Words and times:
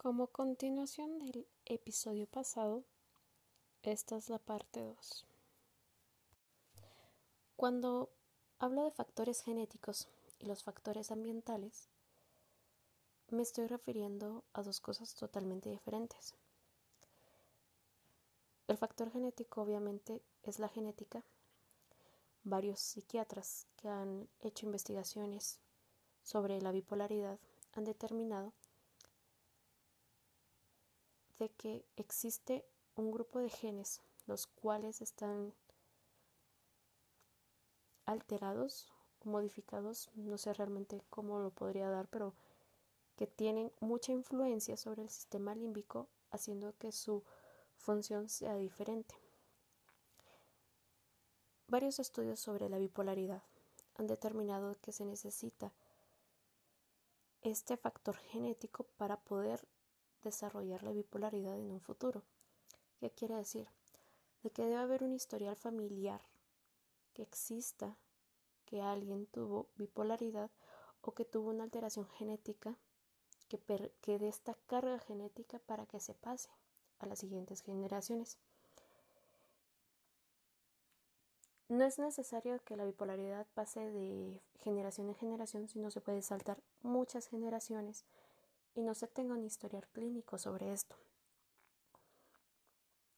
Como 0.00 0.28
continuación 0.28 1.18
del 1.18 1.48
episodio 1.64 2.28
pasado, 2.28 2.84
esta 3.82 4.16
es 4.16 4.28
la 4.28 4.38
parte 4.38 4.80
2. 4.80 5.26
Cuando 7.56 8.08
hablo 8.60 8.84
de 8.84 8.92
factores 8.92 9.40
genéticos 9.40 10.06
y 10.38 10.46
los 10.46 10.62
factores 10.62 11.10
ambientales, 11.10 11.88
me 13.30 13.42
estoy 13.42 13.66
refiriendo 13.66 14.44
a 14.52 14.62
dos 14.62 14.78
cosas 14.78 15.16
totalmente 15.16 15.68
diferentes. 15.68 16.36
El 18.68 18.76
factor 18.76 19.10
genético 19.10 19.62
obviamente 19.62 20.22
es 20.44 20.60
la 20.60 20.68
genética. 20.68 21.24
Varios 22.44 22.78
psiquiatras 22.78 23.66
que 23.74 23.88
han 23.88 24.28
hecho 24.38 24.64
investigaciones 24.64 25.58
sobre 26.22 26.62
la 26.62 26.70
bipolaridad 26.70 27.40
han 27.72 27.82
determinado 27.82 28.52
de 31.38 31.50
que 31.50 31.84
existe 31.96 32.64
un 32.96 33.10
grupo 33.10 33.38
de 33.38 33.50
genes 33.50 34.00
los 34.26 34.46
cuales 34.46 35.00
están 35.00 35.54
alterados 38.04 38.92
modificados, 39.24 40.10
no 40.14 40.38
sé 40.38 40.52
realmente 40.52 41.02
cómo 41.10 41.40
lo 41.40 41.50
podría 41.50 41.88
dar, 41.90 42.08
pero 42.08 42.34
que 43.16 43.26
tienen 43.26 43.72
mucha 43.80 44.12
influencia 44.12 44.76
sobre 44.76 45.02
el 45.02 45.10
sistema 45.10 45.54
límbico, 45.54 46.08
haciendo 46.30 46.76
que 46.78 46.92
su 46.92 47.24
función 47.76 48.28
sea 48.28 48.54
diferente. 48.56 49.14
Varios 51.66 51.98
estudios 51.98 52.38
sobre 52.38 52.68
la 52.68 52.78
bipolaridad 52.78 53.42
han 53.96 54.06
determinado 54.06 54.76
que 54.80 54.92
se 54.92 55.04
necesita 55.04 55.72
este 57.42 57.76
factor 57.76 58.16
genético 58.16 58.84
para 58.96 59.16
poder 59.16 59.66
desarrollar 60.22 60.82
la 60.82 60.92
bipolaridad 60.92 61.58
en 61.58 61.70
un 61.70 61.80
futuro. 61.80 62.22
¿Qué 63.00 63.10
quiere 63.10 63.36
decir? 63.36 63.68
De 64.42 64.50
que 64.50 64.62
debe 64.62 64.76
haber 64.76 65.02
un 65.02 65.12
historial 65.12 65.56
familiar 65.56 66.20
que 67.14 67.22
exista 67.22 67.96
que 68.64 68.82
alguien 68.82 69.26
tuvo 69.26 69.68
bipolaridad 69.76 70.50
o 71.00 71.12
que 71.12 71.24
tuvo 71.24 71.50
una 71.50 71.64
alteración 71.64 72.06
genética 72.08 72.76
que, 73.48 73.58
que 74.00 74.18
dé 74.18 74.28
esta 74.28 74.54
carga 74.66 74.98
genética 74.98 75.58
para 75.58 75.86
que 75.86 76.00
se 76.00 76.14
pase 76.14 76.50
a 76.98 77.06
las 77.06 77.18
siguientes 77.18 77.62
generaciones. 77.62 78.38
No 81.68 81.84
es 81.84 81.98
necesario 81.98 82.62
que 82.64 82.76
la 82.76 82.84
bipolaridad 82.84 83.46
pase 83.54 83.80
de 83.90 84.40
generación 84.60 85.08
en 85.08 85.14
generación, 85.14 85.68
sino 85.68 85.90
se 85.90 86.00
puede 86.00 86.22
saltar 86.22 86.62
muchas 86.82 87.26
generaciones 87.26 88.04
y 88.74 88.82
no 88.82 88.94
se 88.94 89.08
tenga 89.08 89.34
un 89.34 89.44
historial 89.44 89.86
clínico 89.88 90.38
sobre 90.38 90.72
esto. 90.72 90.96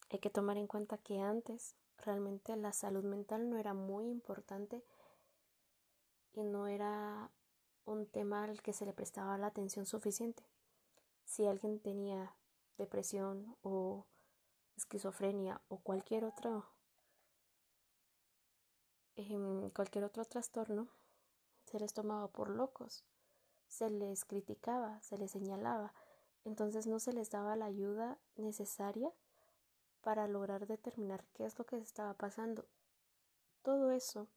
Hay 0.09 0.19
que 0.19 0.29
tomar 0.29 0.57
en 0.57 0.67
cuenta 0.67 0.97
que 0.97 1.19
antes 1.19 1.75
realmente 1.97 2.55
la 2.55 2.73
salud 2.73 3.03
mental 3.03 3.49
no 3.49 3.57
era 3.57 3.73
muy 3.73 4.09
importante 4.09 4.83
y 6.33 6.43
no 6.43 6.67
era 6.67 7.31
un 7.85 8.05
tema 8.07 8.43
al 8.43 8.61
que 8.61 8.73
se 8.73 8.85
le 8.85 8.93
prestaba 8.93 9.37
la 9.37 9.47
atención 9.47 9.85
suficiente. 9.85 10.43
Si 11.25 11.45
alguien 11.45 11.79
tenía 11.79 12.35
depresión 12.77 13.55
o 13.61 14.05
esquizofrenia 14.75 15.61
o 15.69 15.77
cualquier 15.77 16.25
otro 16.25 16.65
em, 19.15 19.69
cualquier 19.71 20.03
otro 20.03 20.25
trastorno 20.25 20.87
se 21.65 21.79
les 21.79 21.93
tomaba 21.93 22.27
por 22.27 22.49
locos 22.49 23.05
se 23.71 23.89
les 23.89 24.25
criticaba, 24.25 25.01
se 25.01 25.17
les 25.17 25.31
señalaba, 25.31 25.93
entonces 26.43 26.87
no 26.87 26.99
se 26.99 27.13
les 27.13 27.29
daba 27.29 27.55
la 27.55 27.65
ayuda 27.65 28.17
necesaria 28.35 29.13
para 30.01 30.27
lograr 30.27 30.67
determinar 30.67 31.23
qué 31.33 31.45
es 31.45 31.57
lo 31.57 31.65
que 31.65 31.77
estaba 31.77 32.13
pasando. 32.13 32.65
Todo 33.63 33.91
eso 33.91 34.27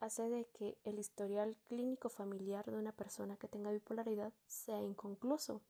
hace 0.00 0.28
de 0.28 0.46
que 0.46 0.76
el 0.82 0.98
historial 0.98 1.56
clínico 1.68 2.08
familiar 2.08 2.68
de 2.68 2.76
una 2.76 2.90
persona 2.90 3.36
que 3.36 3.46
tenga 3.46 3.70
bipolaridad 3.70 4.32
sea 4.48 4.80
inconcluso, 4.80 5.62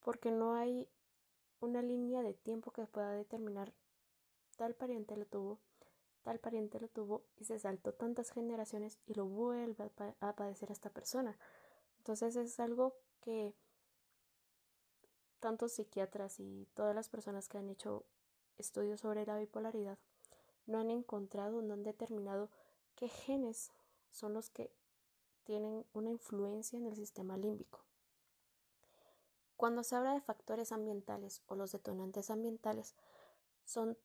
porque 0.00 0.30
no 0.30 0.54
hay 0.54 0.88
una 1.60 1.82
línea 1.82 2.22
de 2.22 2.32
tiempo 2.32 2.70
que 2.70 2.86
pueda 2.86 3.12
determinar 3.12 3.74
tal 4.56 4.74
pariente 4.74 5.14
lo 5.18 5.26
tuvo, 5.26 5.58
tal 6.22 6.38
pariente 6.38 6.80
lo 6.80 6.88
tuvo 6.88 7.22
y 7.36 7.44
se 7.44 7.58
saltó 7.58 7.92
tantas 7.92 8.30
generaciones 8.30 8.98
y 9.06 9.14
lo 9.14 9.26
vuelve 9.26 9.90
a, 10.20 10.32
padecer 10.34 10.70
a 10.70 10.72
esta 10.72 10.90
persona. 10.90 11.38
Entonces 11.98 12.36
es 12.36 12.60
algo 12.60 12.94
que 13.20 13.54
tantos 15.40 15.72
psiquiatras 15.72 16.40
y 16.40 16.68
todas 16.74 16.94
las 16.94 17.08
personas 17.08 17.48
que 17.48 17.58
han 17.58 17.70
hecho 17.70 18.04
estudios 18.58 19.00
sobre 19.00 19.24
la 19.24 19.38
bipolaridad 19.38 19.98
no 20.66 20.78
han 20.78 20.90
encontrado, 20.90 21.62
no 21.62 21.74
han 21.74 21.82
determinado 21.82 22.50
qué 22.94 23.08
genes 23.08 23.72
son 24.10 24.34
los 24.34 24.50
que 24.50 24.70
tienen 25.44 25.84
una 25.94 26.10
influencia 26.10 26.78
en 26.78 26.86
el 26.86 26.96
sistema 26.96 27.36
límbico. 27.36 27.80
Cuando 29.56 29.82
se 29.82 29.96
habla 29.96 30.14
de 30.14 30.20
factores 30.20 30.72
ambientales 30.72 31.42
o 31.46 31.54
los 31.54 31.72
detonantes 31.72 32.30
ambientales, 32.30 32.94
son 33.64 33.98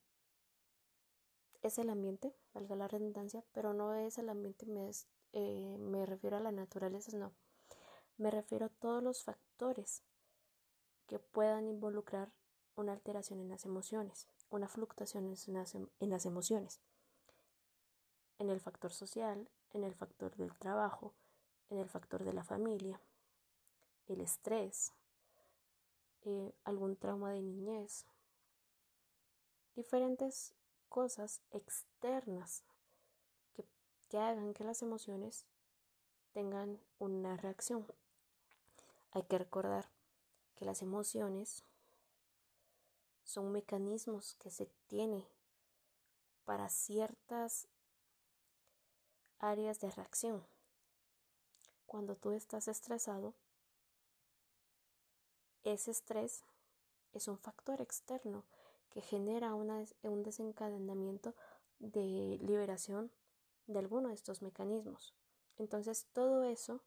es 1.62 1.78
el 1.78 1.90
ambiente, 1.90 2.34
valga 2.54 2.76
la 2.76 2.88
redundancia, 2.88 3.44
pero 3.52 3.72
no 3.72 3.94
es 3.94 4.18
el 4.18 4.28
ambiente, 4.28 4.66
me, 4.66 4.90
eh, 5.32 5.76
me 5.78 6.06
refiero 6.06 6.36
a 6.36 6.40
la 6.40 6.52
naturaleza, 6.52 7.16
no. 7.16 7.32
Me 8.18 8.30
refiero 8.30 8.66
a 8.66 8.70
todos 8.70 9.02
los 9.02 9.24
factores 9.24 10.02
que 11.06 11.18
puedan 11.18 11.68
involucrar 11.68 12.32
una 12.74 12.92
alteración 12.92 13.40
en 13.40 13.48
las 13.48 13.64
emociones, 13.64 14.28
una 14.50 14.68
fluctuación 14.68 15.24
en 15.24 15.54
las, 15.54 15.74
en 15.74 16.10
las 16.10 16.26
emociones, 16.26 16.80
en 18.38 18.50
el 18.50 18.60
factor 18.60 18.92
social, 18.92 19.48
en 19.72 19.84
el 19.84 19.94
factor 19.94 20.34
del 20.36 20.56
trabajo, 20.58 21.14
en 21.70 21.78
el 21.78 21.88
factor 21.88 22.24
de 22.24 22.32
la 22.32 22.44
familia, 22.44 23.00
el 24.08 24.20
estrés, 24.20 24.92
eh, 26.22 26.52
algún 26.64 26.96
trauma 26.96 27.32
de 27.32 27.42
niñez, 27.42 28.06
diferentes 29.76 30.55
cosas 30.96 31.42
externas 31.50 32.64
que, 33.52 33.66
que 34.08 34.16
hagan 34.16 34.54
que 34.54 34.64
las 34.64 34.80
emociones 34.80 35.44
tengan 36.32 36.80
una 36.98 37.36
reacción. 37.36 37.86
Hay 39.10 39.24
que 39.24 39.36
recordar 39.36 39.90
que 40.54 40.64
las 40.64 40.80
emociones 40.80 41.64
son 43.24 43.52
mecanismos 43.52 44.36
que 44.36 44.50
se 44.50 44.70
tiene 44.86 45.28
para 46.46 46.70
ciertas 46.70 47.68
áreas 49.38 49.80
de 49.80 49.90
reacción. 49.90 50.46
Cuando 51.84 52.16
tú 52.16 52.30
estás 52.30 52.68
estresado, 52.68 53.34
ese 55.62 55.90
estrés 55.90 56.42
es 57.12 57.28
un 57.28 57.36
factor 57.36 57.82
externo 57.82 58.44
que 58.96 59.02
genera 59.02 59.54
un 59.54 60.22
desencadenamiento 60.22 61.34
de 61.80 62.38
liberación 62.40 63.12
de 63.66 63.78
alguno 63.78 64.08
de 64.08 64.14
estos 64.14 64.40
mecanismos. 64.40 65.14
Entonces 65.58 66.06
todo 66.14 66.44
eso 66.44 66.80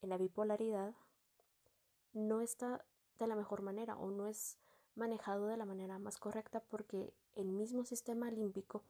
en 0.00 0.08
la 0.08 0.16
bipolaridad 0.16 0.94
no 2.14 2.40
está 2.40 2.86
de 3.18 3.26
la 3.26 3.36
mejor 3.36 3.60
manera 3.60 3.94
o 3.98 4.10
no 4.10 4.26
es 4.26 4.56
manejado 4.94 5.48
de 5.48 5.58
la 5.58 5.66
manera 5.66 5.98
más 5.98 6.16
correcta 6.16 6.60
porque 6.60 7.12
el 7.34 7.50
mismo 7.50 7.84
sistema 7.84 8.30
límbico 8.30 8.82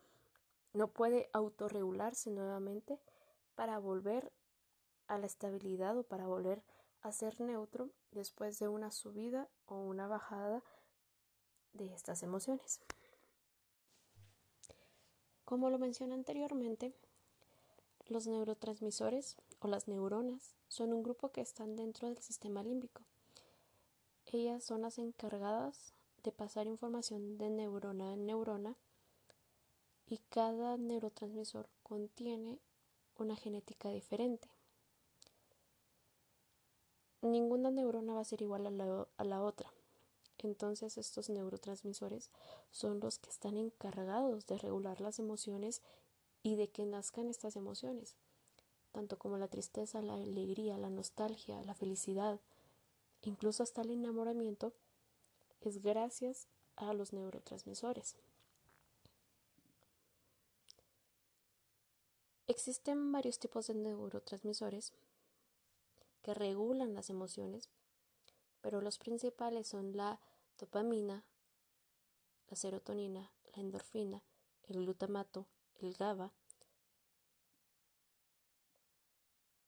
no 0.75 0.93
puede 0.93 1.28
autorregularse 1.32 2.31
nuevamente 2.31 3.00
para 3.56 3.81
volver 3.81 4.32
a 5.09 5.19
la 5.19 5.27
estabilidad 5.27 5.99
o 5.99 6.05
para 6.05 6.28
volver 6.28 6.62
a 7.00 7.11
ser 7.11 7.41
neutro 7.41 7.91
después 8.12 8.61
de 8.61 8.69
una 8.69 8.93
subida 8.93 9.49
o 9.67 9.75
una 9.81 10.06
bajada 10.06 10.62
de 11.75 11.93
estas 11.93 12.23
emociones. 12.23 12.81
Como 15.45 15.71
lo 15.71 15.79
mencioné 15.79 16.15
anteriormente, 16.15 16.95
los 18.07 18.27
neurotransmisores 18.27 19.37
o 19.61 19.69
las 19.69 19.89
neuronas 19.89 20.55
son 20.69 20.93
un 20.93 21.03
grupo 21.03 21.31
que 21.31 21.41
están 21.41 21.77
dentro 21.77 22.09
del 22.09 22.19
sistema 22.19 22.63
límbico. 22.63 23.03
Ellas 24.27 24.65
son 24.65 24.83
las 24.83 24.99
encargadas 24.99 25.93
de 26.23 26.33
pasar 26.33 26.67
información 26.67 27.37
de 27.37 27.51
neurona 27.51 28.13
en 28.15 28.27
neurona 28.27 28.77
y 30.07 30.19
cada 30.31 30.77
neurotransmisor 30.77 31.69
contiene 31.83 32.59
una 33.17 33.37
genética 33.37 33.91
diferente. 33.91 34.49
Ninguna 37.21 37.71
neurona 37.71 38.15
va 38.15 38.21
a 38.21 38.25
ser 38.25 38.43
igual 38.43 38.67
a 38.67 38.71
la, 38.71 39.07
a 39.17 39.25
la 39.25 39.43
otra. 39.43 39.73
Entonces 40.43 40.99
estos 40.99 41.31
neurotransmisores 41.31 42.31
son 42.71 43.00
los 43.00 43.19
que 43.19 43.31
están 43.31 43.56
encargados 43.56 44.47
de 44.47 44.59
regular 44.59 45.00
las 45.00 45.19
emociones 45.19 45.83
y 46.43 46.56
de 46.56 46.69
que 46.69 46.85
nazcan 46.85 47.29
estas 47.29 47.56
emociones. 47.56 48.17
tanto 48.93 49.19
como 49.19 49.39
la 49.39 49.49
tristeza, 49.49 50.03
la 50.03 50.15
alegría, 50.15 50.77
la 50.77 50.91
nostalgia, 50.91 51.62
la 51.62 51.75
felicidad, 51.75 52.41
incluso 53.23 53.62
hasta 53.62 53.81
el 53.81 53.91
enamoramiento, 53.91 54.75
es 55.62 55.83
gracias 55.83 56.47
a 56.77 56.93
los 56.93 57.15
neurotransmisores. 57.15 58.17
Existen 62.49 63.12
varios 63.12 63.38
tipos 63.38 63.69
de 63.69 63.75
neurotransmisores 63.75 64.93
que 66.23 66.35
regulan 66.35 66.93
las 66.93 67.09
emociones, 67.09 67.71
pero 68.61 68.83
los 68.83 68.99
principales 68.99 69.69
son 69.69 69.97
la 69.97 70.21
dopamina, 70.58 71.25
la 72.49 72.56
serotonina, 72.56 73.31
la 73.54 73.62
endorfina, 73.62 74.22
el 74.69 74.82
glutamato, 74.82 75.46
el 75.81 75.94
GABA, 75.94 76.32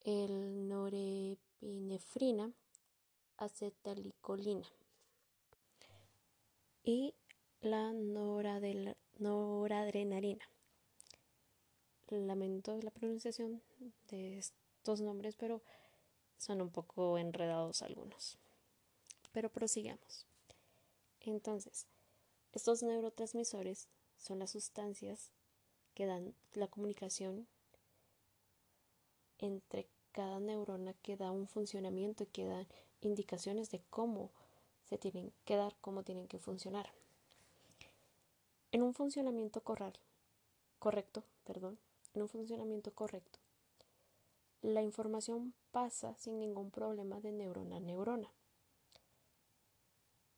el 0.03 0.69
norepinefrina, 0.69 2.53
acetalicolina 3.37 4.69
y 6.83 7.15
la 7.61 7.93
noradrenalina. 7.93 10.49
Lamento 12.09 12.77
la 12.83 12.91
pronunciación 12.91 13.63
de 14.11 14.39
estos 14.39 15.01
nombres, 15.01 15.37
pero 15.37 15.63
son 16.37 16.61
un 16.61 16.71
poco 16.71 17.17
enredados 17.19 17.83
algunos. 17.83 18.39
Pero 19.33 19.51
prosigamos. 19.51 20.27
Entonces, 21.31 21.87
estos 22.53 22.83
neurotransmisores 22.83 23.89
son 24.17 24.39
las 24.39 24.51
sustancias 24.51 25.33
que 25.95 26.07
dan 26.07 26.35
la 26.53 26.69
comunicación 26.69 27.47
entre 29.39 29.89
cada 30.13 30.39
neurona 30.39 30.95
que 31.03 31.17
da 31.17 31.31
un 31.31 31.49
funcionamiento 31.49 32.25
y 32.25 32.27
que 32.27 32.47
dan 32.47 32.67
indicaciones 33.01 33.71
de 33.71 33.83
cómo 33.91 34.31
se 34.85 34.99
tienen 34.99 35.33
que 35.45 35.57
dar, 35.57 35.75
cómo 35.81 36.03
tienen 36.03 36.29
que 36.29 36.39
funcionar. 36.39 36.93
En 38.71 38.83
un 38.83 38.95
funcionamiento 38.95 39.63
correcto, 39.63 41.25
perdón, 41.45 41.79
en 42.15 42.23
un 42.23 42.29
funcionamiento 42.29 42.93
correcto, 42.93 43.39
la 44.63 44.83
información 44.83 45.55
pasa 45.73 46.17
sin 46.17 46.39
ningún 46.39 46.71
problema 46.71 47.21
de 47.21 47.33
neurona 47.33 47.77
a 47.77 47.81
neurona. 47.81 48.31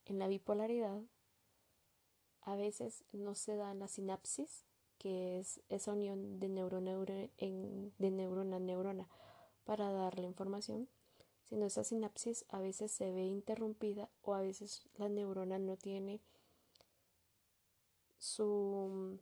En 0.07 0.19
la 0.19 0.29
bipolaridad, 0.29 1.03
a 2.43 2.55
veces 2.55 3.05
no 3.13 3.35
se 3.35 3.57
da 3.57 3.75
la 3.75 3.89
sinapsis, 3.89 4.65
que 4.99 5.41
es 5.41 5.61
esa 5.69 5.93
unión 5.93 6.39
de 6.39 6.49
neurona, 6.49 6.93
neurona 7.99 8.57
a 8.57 8.61
neurona 8.61 9.09
para 9.65 9.91
dar 9.91 10.19
la 10.19 10.27
información, 10.27 10.89
sino 11.43 11.67
esa 11.67 11.83
sinapsis 11.83 12.45
a 12.49 12.61
veces 12.61 12.93
se 12.93 13.11
ve 13.11 13.25
interrumpida 13.25 14.09
o 14.23 14.35
a 14.35 14.41
veces 14.41 14.89
la 14.97 15.09
neurona 15.09 15.59
no 15.59 15.77
tiene 15.77 16.21
su 18.19 19.19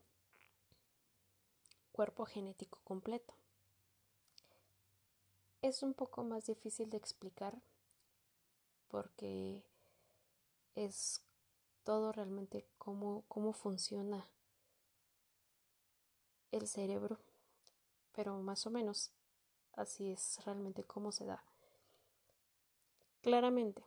cuerpo 1.92 2.26
genético 2.26 2.81
completo. 2.84 3.34
Es 5.62 5.82
un 5.82 5.94
poco 5.94 6.25
más 6.25 6.44
difícil 6.44 6.90
de 6.90 6.98
explicar 6.98 7.62
porque 8.88 9.64
es 10.74 11.22
todo 11.84 12.12
realmente 12.12 12.66
cómo, 12.78 13.24
cómo 13.28 13.52
funciona 13.52 14.28
el 16.50 16.66
cerebro, 16.66 17.18
pero 18.12 18.38
más 18.38 18.66
o 18.66 18.70
menos 18.70 19.10
así 19.72 20.10
es 20.10 20.38
realmente 20.44 20.84
cómo 20.84 21.12
se 21.12 21.26
da. 21.26 21.44
Claramente, 23.22 23.82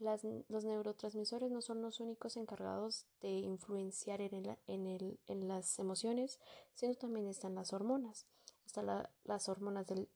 los 0.00 0.64
neurotransmisores 0.64 1.50
no 1.50 1.62
son 1.62 1.80
los 1.80 2.00
únicos 2.00 2.36
encargados 2.36 3.06
de 3.20 3.30
influenciar 3.30 4.20
en, 4.20 4.56
en, 4.66 5.48
las 5.48 5.78
emociones, 5.78 6.40
sino 6.74 6.94
también 6.96 7.28
están 7.28 7.54
las 7.54 7.72
hormonas. 7.72 8.26
Están 8.66 9.06
las 9.22 9.48
hormonas 9.48 9.86
del, 9.86 10.08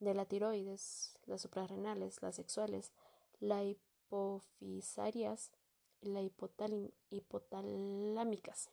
de 0.00 0.14
la 0.14 0.24
tiroides, 0.24 1.18
las 1.26 1.42
suprarrenales, 1.42 2.22
las 2.22 2.36
sexuales, 2.36 2.92
la 3.40 3.62
hipofisarias, 4.12 5.50
la 6.02 6.20
hipotalámicas. 7.10 8.70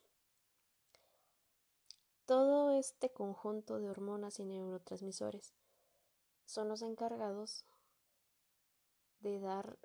Todo 2.25 2.71
este 2.71 3.09
conjunto 3.09 3.80
de 3.80 3.89
hormonas 3.89 4.39
y 4.39 4.45
neurotransmisores 4.45 5.53
son 6.45 6.68
los 6.68 6.81
encargados 6.81 7.63
de 9.21 9.39
dar 9.39 9.80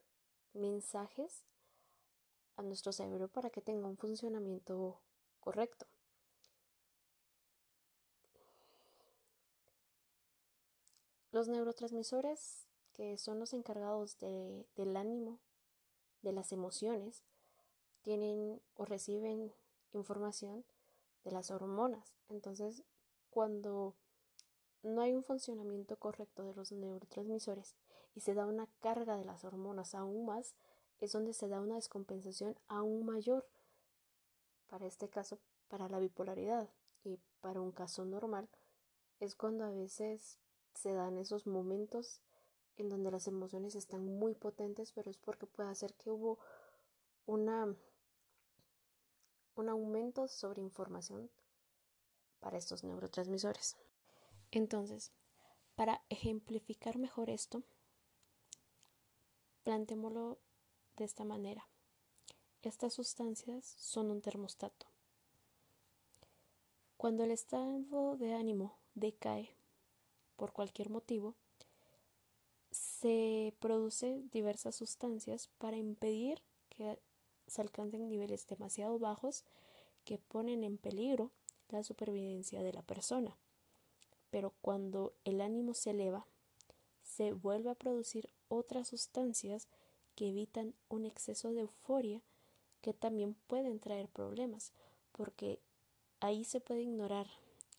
mensajes 0.53 1.45
a 2.57 2.63
nuestro 2.63 2.93
cerebro 2.93 3.29
para 3.29 3.51
que 3.51 3.63
tenga 3.63 3.87
un 3.87 3.97
funcionamiento 3.97 5.01
correcto. 5.41 5.87
Los 11.31 11.49
neurotransmisores, 11.49 12.64
que 12.95 13.19
son 13.19 13.39
los 13.39 13.53
encargados 13.53 14.19
del 14.19 14.97
ánimo, 14.97 15.41
de 16.23 16.33
las 16.33 16.53
emociones, 16.53 17.25
tienen 18.03 18.61
o 18.75 18.85
reciben 18.85 19.53
información 19.93 20.65
de 21.25 21.33
las 21.33 21.51
hormonas. 21.51 22.15
Entonces, 22.29 22.83
cuando 23.31 23.95
no 24.83 25.01
hay 25.01 25.15
un 25.15 25.25
funcionamiento 25.25 25.97
correcto 25.97 26.45
de 26.45 26.55
los 26.55 26.73
neurotransmisores 26.73 27.75
y 28.15 28.21
se 28.21 28.35
da 28.35 28.47
una 28.47 28.69
carga 28.81 29.17
de 29.17 29.25
las 29.25 29.45
hormonas 29.45 29.95
aún 29.95 30.27
más, 30.27 30.55
es 31.01 31.13
donde 31.13 31.33
se 31.33 31.49
da 31.49 31.61
una 31.61 31.75
descompensación 31.75 32.57
aún 32.69 33.05
mayor. 33.05 33.47
Para 34.69 34.87
este 34.87 35.09
caso, 35.09 35.39
para 35.69 35.89
la 35.89 35.99
bipolaridad 35.99 36.69
y 37.03 37.19
para 37.41 37.61
un 37.61 37.73
caso 37.73 38.05
normal, 38.05 38.49
es 39.21 39.35
cuando 39.35 39.65
a 39.65 39.71
veces 39.71 40.39
se 40.75 40.93
dan 40.93 41.19
esos 41.19 41.47
momentos 41.47 42.21
en 42.77 42.89
donde 42.89 43.11
las 43.11 43.27
emociones 43.27 43.75
están 43.75 44.07
muy 44.19 44.35
potentes, 44.35 44.93
pero 44.93 45.11
es 45.11 45.19
porque 45.19 45.47
puede 45.47 45.75
ser 45.75 45.95
que 45.95 46.11
hubo 46.11 46.39
una 47.27 47.75
un 49.57 49.69
aumento 49.69 50.27
sobre 50.27 50.63
información 50.63 51.31
para 52.41 52.59
estos 52.59 52.83
neurotransmisores. 52.83 53.77
Entonces, 54.51 55.13
para 55.75 56.03
ejemplificar 56.09 56.99
mejor 56.99 57.31
esto, 57.31 57.63
planteémoslo 59.63 60.39
de 60.97 61.05
esta 61.05 61.25
manera. 61.25 61.69
Estas 62.63 62.95
sustancias 62.95 63.65
son 63.65 64.11
un 64.11 64.21
termostato. 64.21 64.87
Cuando 66.97 67.25
el 67.25 67.31
estado 67.31 68.17
de 68.17 68.35
ánimo 68.35 68.79
decae 68.95 69.57
por 70.37 70.53
cualquier 70.53 70.91
motivo, 70.91 71.35
se 73.05 73.53
producen 73.61 74.31
diversas 74.31 74.77
sustancias 74.77 75.51
para 75.59 75.77
impedir 75.77 76.41
que 76.71 76.99
se 77.47 77.61
alcancen 77.61 78.09
niveles 78.09 78.47
demasiado 78.47 78.99
bajos 78.99 79.45
que 80.07 80.17
ponen 80.17 80.65
en 80.65 80.79
peligro 80.79 81.31
la 81.69 81.83
supervivencia 81.83 82.63
de 82.63 82.73
la 82.73 82.81
persona. 82.81 83.37
Pero 84.31 84.55
cuando 84.63 85.13
el 85.25 85.43
ánimo 85.43 85.75
se 85.75 85.91
eleva, 85.91 86.27
se 87.03 87.35
vuelve 87.35 87.69
a 87.69 87.75
producir 87.75 88.31
otras 88.49 88.89
sustancias 88.89 89.69
que 90.15 90.31
evitan 90.31 90.73
un 90.89 91.05
exceso 91.05 91.53
de 91.53 91.61
euforia 91.61 92.23
que 92.81 92.95
también 92.95 93.35
pueden 93.49 93.81
traer 93.81 94.09
problemas, 94.09 94.73
porque 95.13 95.61
ahí 96.21 96.43
se 96.43 96.61
puede 96.61 96.81
ignorar 96.81 97.27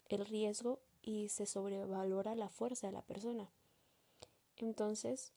el 0.07 0.23
riesgo 0.27 0.77
y 1.01 1.29
se 1.29 1.47
sobrevalora 1.47 2.35
la 2.35 2.49
fuerza 2.49 2.85
de 2.85 2.93
la 2.93 3.01
persona. 3.01 3.49
Entonces, 4.57 5.33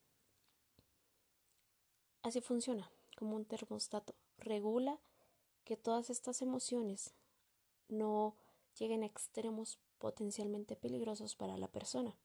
así 2.23 2.41
funciona 2.41 2.91
como 3.17 3.37
un 3.37 3.45
termostato. 3.45 4.15
Regula 4.39 4.99
que 5.65 5.77
todas 5.77 6.11
estas 6.11 6.41
emociones 6.41 7.15
no 7.89 8.37
lleguen 8.79 9.03
a 9.03 9.07
extremos 9.07 9.79
potencialmente 9.99 10.77
peligrosos 10.77 11.35
para 11.35 11.57
la 11.57 11.69
persona. 11.69 12.17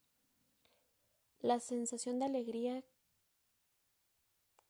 La 1.42 1.60
sensación 1.60 2.20
de 2.20 2.26
alegría 2.26 2.84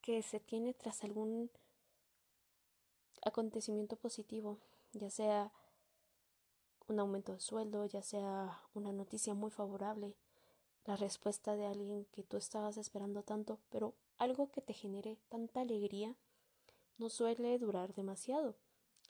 que 0.00 0.22
se 0.22 0.40
tiene 0.40 0.74
tras 0.74 1.04
algún 1.04 1.50
acontecimiento 3.22 3.96
positivo, 3.96 4.58
ya 4.92 5.10
sea 5.10 5.52
un 6.88 6.98
aumento 7.00 7.32
de 7.32 7.40
sueldo, 7.40 7.86
ya 7.86 8.02
sea 8.02 8.60
una 8.74 8.92
noticia 8.92 9.34
muy 9.34 9.50
favorable, 9.50 10.14
la 10.84 10.96
respuesta 10.96 11.56
de 11.56 11.66
alguien 11.66 12.06
que 12.12 12.22
tú 12.22 12.36
estabas 12.36 12.76
esperando 12.76 13.22
tanto, 13.22 13.58
pero 13.70 13.94
algo 14.18 14.50
que 14.50 14.60
te 14.60 14.74
genere 14.74 15.18
tanta 15.28 15.60
alegría 15.60 16.14
no 16.98 17.08
suele 17.08 17.58
durar 17.58 17.94
demasiado, 17.94 18.54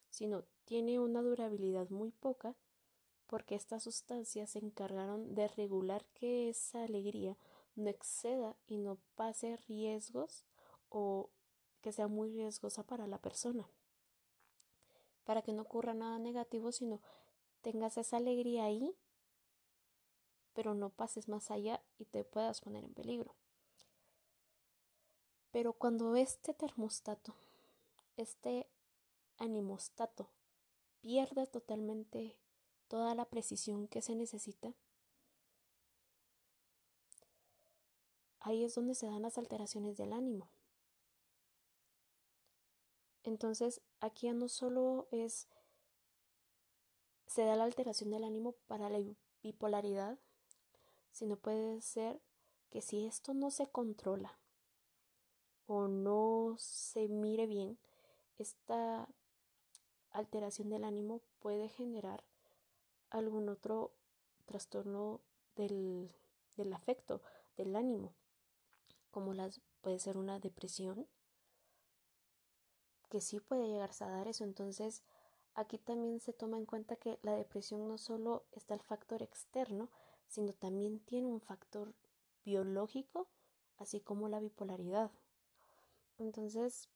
sino 0.09 0.45
tiene 0.65 0.99
una 0.99 1.23
durabilidad 1.23 1.91
muy 1.91 2.11
poca 2.11 2.55
porque 3.27 3.55
estas 3.55 3.83
sustancias 3.83 4.51
se 4.51 4.61
encargaron 4.61 5.35
de 5.35 5.49
regular 5.49 6.05
que 6.15 6.49
esa 6.49 6.85
alegría 6.85 7.37
no 7.75 7.91
exceda 7.91 8.57
y 8.67 8.79
no 8.79 8.99
pase 9.17 9.57
riesgos 9.69 10.45
o 10.89 11.31
que 11.81 11.93
sea 11.93 12.07
muy 12.07 12.31
riesgosa 12.31 12.85
para 12.85 13.07
la 13.07 13.19
persona. 13.19 13.69
Para 15.25 15.43
que 15.43 15.53
no 15.53 15.63
ocurra 15.63 15.95
nada 15.95 16.19
negativo, 16.19 16.71
sino 16.71 17.01
tengas 17.63 17.97
esa 17.99 18.19
alegría 18.19 18.65
ahí, 18.65 18.95
pero 20.55 20.75
no 20.75 20.91
pases 20.91 21.29
más 21.29 21.51
allá 21.51 21.83
y 21.99 22.05
te 22.07 22.25
puedas 22.25 22.61
poner 22.61 22.85
en 22.85 22.95
peligro. 22.95 23.35
Pero 25.51 25.73
cuando 25.73 26.17
este 26.17 26.55
termostato, 26.55 27.35
este 28.17 28.69
animostato, 29.39 30.29
pierde 31.01 31.47
totalmente 31.47 32.37
toda 32.89 33.15
la 33.15 33.25
precisión 33.25 33.89
que 33.89 34.03
se 34.03 34.15
necesita, 34.15 34.75
ahí 38.41 38.65
es 38.65 38.75
donde 38.75 38.95
se 38.95 39.07
dan 39.07 39.23
las 39.23 39.39
alteraciones 39.39 39.97
del 39.97 40.13
ánimo. 40.13 40.49
Entonces, 43.23 43.81
aquí 44.01 44.27
ya 44.27 44.35
no 44.35 44.49
solo 44.49 45.09
es 45.11 45.49
se 47.27 47.43
da 47.45 47.57
la 47.57 47.65
alteración 47.65 48.11
del 48.11 48.23
ánimo 48.23 48.53
para 48.69 48.89
la 48.89 48.99
bipolaridad, 49.43 50.19
sino 51.15 51.37
puede 51.37 51.81
ser 51.81 52.21
que 52.69 52.83
si 52.83 53.07
esto 53.07 53.33
no 53.33 53.51
se 53.51 53.67
controla 53.69 54.39
o 55.67 55.89
no 55.89 56.57
se 56.59 57.09
mire 57.09 57.47
bien, 57.47 57.79
esta 58.37 59.09
alteración 60.11 60.69
del 60.69 60.85
ánimo 60.85 61.23
puede 61.39 61.71
generar 61.71 62.23
algún 63.09 63.49
otro 63.49 63.95
trastorno 64.45 65.23
del, 65.57 66.15
del 66.57 66.75
afecto, 66.75 67.23
del 67.57 67.75
ánimo 67.77 68.13
como 69.15 69.33
las 69.33 69.61
puede 69.81 70.01
ser 70.01 70.19
una 70.19 70.41
depresión, 70.41 71.07
que 73.11 73.21
sí 73.21 73.39
puede 73.39 73.69
llegarse 73.69 74.03
a 74.03 74.09
dar 74.09 74.27
eso. 74.27 74.43
Entonces, 74.43 75.05
aquí 75.55 75.79
también 75.79 76.19
se 76.19 76.33
toma 76.33 76.57
en 76.57 76.67
cuenta 76.67 76.97
que 76.97 77.21
la 77.23 77.37
depresión 77.37 77.87
no 77.87 77.97
solo 77.97 78.45
está 78.51 78.75
el 78.75 78.83
factor 78.83 79.23
externo, 79.23 79.89
sino 80.29 80.53
también 80.53 81.01
tiene 81.01 81.29
un 81.29 81.41
factor 81.41 81.95
biológico, 82.45 83.29
así 83.79 84.01
como 84.01 84.29
la 84.29 84.41
bipolaridad. 84.41 85.11
Entonces, 86.19 86.89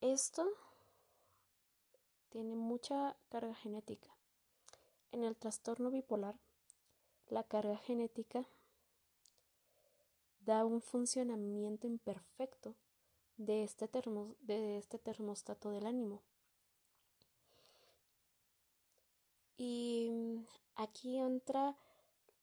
esto 0.00 0.46
tiene 2.28 2.54
mucha 2.54 3.16
carga 3.30 3.54
genética. 3.54 4.14
En 5.10 5.24
el 5.24 5.36
trastorno 5.36 5.90
bipolar, 5.90 6.38
la 7.28 7.42
carga 7.42 7.76
genética 7.78 8.46
da 10.40 10.64
un 10.64 10.80
funcionamiento 10.80 11.86
imperfecto 11.86 12.74
de 13.36 13.64
este, 13.64 13.88
de 14.40 14.78
este 14.78 14.98
termostato 14.98 15.70
del 15.70 15.86
ánimo. 15.86 16.22
Y 19.58 20.08
mm, 20.10 20.46
aquí 20.76 21.18
entra 21.18 21.76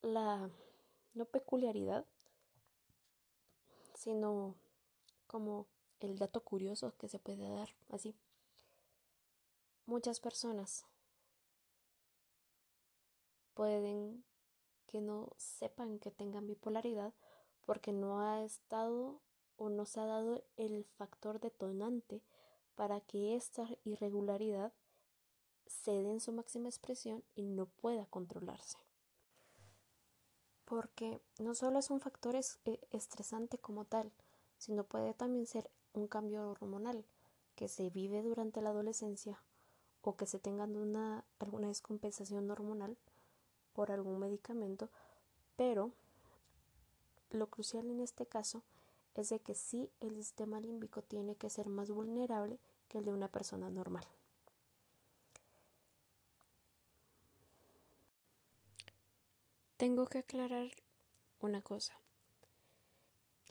la 0.02 0.50
no 1.14 1.24
peculiaridad, 1.24 2.04
sino 3.94 4.54
como 5.26 5.66
el 6.00 6.18
dato 6.18 6.42
curioso 6.42 6.94
que 6.98 7.08
se 7.08 7.18
puede 7.18 7.48
dar 7.48 7.70
así. 7.88 8.14
Muchas 9.86 10.20
personas 10.20 10.84
pueden 13.54 14.24
que 14.86 15.00
no 15.00 15.30
sepan 15.38 15.98
que 15.98 16.10
tengan 16.10 16.46
bipolaridad 16.46 17.14
porque 17.64 17.92
no 17.92 18.20
ha 18.20 18.44
estado 18.44 19.20
o 19.56 19.70
no 19.70 19.86
se 19.86 20.00
ha 20.00 20.04
dado 20.04 20.44
el 20.56 20.84
factor 20.84 21.40
detonante 21.40 22.22
para 22.74 23.00
que 23.00 23.34
esta 23.36 23.66
irregularidad 23.84 24.74
se 25.66 25.90
dé 25.90 26.10
en 26.10 26.20
su 26.20 26.32
máxima 26.32 26.68
expresión 26.68 27.22
y 27.34 27.46
no 27.46 27.66
pueda 27.66 28.06
controlarse. 28.06 28.78
Porque 30.64 31.20
no 31.38 31.54
solo 31.54 31.78
es 31.78 31.90
un 31.90 32.00
factor 32.00 32.34
eh, 32.34 32.80
estresante 32.90 33.58
como 33.58 33.84
tal, 33.84 34.12
sino 34.58 34.84
puede 34.84 35.14
también 35.14 35.46
ser 35.46 35.70
un 35.92 36.08
cambio 36.08 36.50
hormonal 36.50 37.04
que 37.54 37.68
se 37.68 37.90
vive 37.90 38.22
durante 38.22 38.60
la 38.60 38.70
adolescencia 38.70 39.40
o 40.02 40.16
que 40.16 40.26
se 40.26 40.38
tenga 40.38 40.64
una, 40.64 41.24
alguna 41.38 41.68
descompensación 41.68 42.50
hormonal 42.50 42.96
por 43.72 43.90
algún 43.90 44.18
medicamento, 44.18 44.88
pero 45.56 45.92
lo 47.30 47.48
crucial 47.48 47.90
en 47.90 48.00
este 48.00 48.26
caso 48.26 48.62
es 49.14 49.30
de 49.30 49.40
que 49.40 49.54
sí 49.54 49.90
el 50.00 50.14
sistema 50.16 50.60
límbico 50.60 51.02
tiene 51.02 51.36
que 51.36 51.50
ser 51.50 51.68
más 51.68 51.90
vulnerable 51.90 52.58
que 52.88 52.98
el 52.98 53.04
de 53.04 53.12
una 53.12 53.28
persona 53.28 53.70
normal. 53.70 54.04
Tengo 59.76 60.06
que 60.06 60.16
aclarar 60.16 60.70
una 61.38 61.60
cosa. 61.60 62.00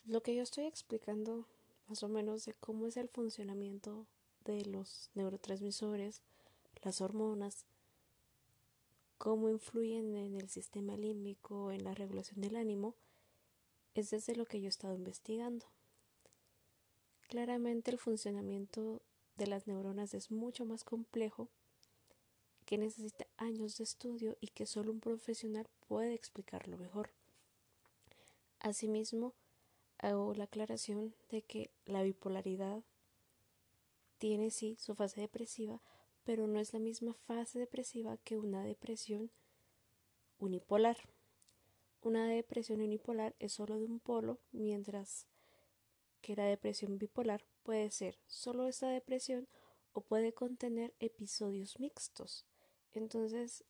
Lo 0.08 0.24
que 0.24 0.34
yo 0.34 0.42
estoy 0.42 0.66
explicando 0.66 1.46
más 1.88 2.02
o 2.02 2.10
menos 2.10 2.46
de 2.46 2.56
cómo 2.56 2.88
es 2.88 2.98
el 2.98 3.10
funcionamiento 3.10 4.08
de 4.44 4.66
los 4.66 5.12
neurotransmisores, 5.14 6.24
las 6.82 7.00
hormonas, 7.00 7.66
cómo 9.20 9.50
influyen 9.50 10.16
en 10.16 10.36
el 10.36 10.50
sistema 10.50 10.98
límbico, 10.98 11.72
en 11.72 11.84
la 11.84 11.94
regulación 11.94 12.42
del 12.42 12.56
ánimo, 12.56 12.96
es 13.94 14.10
desde 14.10 14.36
lo 14.36 14.48
que 14.48 14.60
yo 14.60 14.66
he 14.66 14.70
estado 14.70 14.96
investigando. 14.96 15.68
Claramente 17.28 17.92
el 17.92 18.00
funcionamiento 18.00 19.04
de 19.38 19.46
las 19.46 19.68
neuronas 19.68 20.16
es 20.16 20.32
mucho 20.32 20.66
más 20.66 20.84
complejo, 20.84 21.50
que 22.66 22.78
necesita 22.78 23.28
años 23.38 23.78
de 23.78 23.84
estudio 23.84 24.38
y 24.42 24.48
que 24.48 24.66
solo 24.66 24.92
un 24.92 25.00
profesional 25.00 25.68
puede 25.88 26.14
explicarlo 26.14 26.78
mejor. 26.78 27.12
Asimismo, 28.60 29.34
hago 30.00 30.34
la 30.34 30.46
aclaración 30.46 31.14
de 31.30 31.44
que 31.44 31.72
la 31.86 32.04
bipolaridad 32.04 32.84
tiene 34.18 34.50
sí 34.50 34.76
su 34.80 34.96
fase 34.96 35.22
depresiva, 35.22 35.82
pero 36.24 36.48
no 36.48 36.60
es 36.60 36.74
la 36.74 36.80
misma 36.80 37.14
fase 37.14 37.60
depresiva 37.60 38.18
que 38.18 38.38
una 38.38 38.64
depresión 38.64 39.30
unipolar. 40.40 40.98
Una 42.02 42.28
depresión 42.28 42.82
unipolar 42.82 43.36
es 43.40 43.54
solo 43.54 43.78
de 43.78 43.86
un 43.86 44.00
polo, 44.00 44.40
mientras 44.52 45.28
que 46.22 46.36
la 46.36 46.46
depresión 46.46 46.98
bipolar 46.98 47.46
puede 47.62 47.92
ser 47.92 48.18
solo 48.26 48.68
esta 48.68 48.88
depresión 48.88 49.48
o 49.94 50.02
puede 50.02 50.34
contener 50.34 50.94
episodios 51.00 51.80
mixtos. 51.80 52.46
Entonces, 52.96 53.64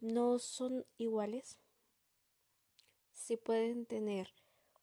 no 0.00 0.38
son 0.38 0.84
iguales. 0.98 1.58
Sí 3.12 3.36
pueden 3.36 3.86
tener 3.86 4.32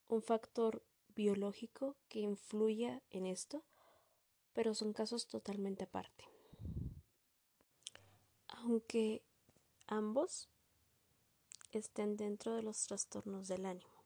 un 0.07 0.21
factor 0.21 0.83
biológico 1.15 1.95
que 2.07 2.19
influya 2.19 3.01
en 3.11 3.25
esto, 3.25 3.63
pero 4.53 4.73
son 4.73 4.93
casos 4.93 5.27
totalmente 5.27 5.85
aparte. 5.85 6.25
Aunque 8.49 9.23
ambos 9.87 10.49
estén 11.71 12.15
dentro 12.15 12.55
de 12.55 12.61
los 12.61 12.85
trastornos 12.85 13.47
del 13.47 13.65
ánimo. 13.65 14.03